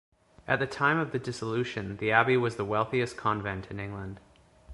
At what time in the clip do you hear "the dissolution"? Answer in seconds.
1.11-1.97